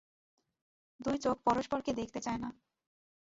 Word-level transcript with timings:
দুটো 0.99 1.17
চোখ 1.23 1.37
পরস্পরকে 1.45 1.91
দেখতে 1.93 2.19
চায় 2.21 2.39
না। 2.39 2.49